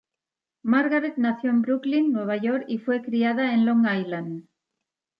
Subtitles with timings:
[0.63, 4.47] Margaret nació en Brooklyn, Nueva York, y fue criada en Long Island.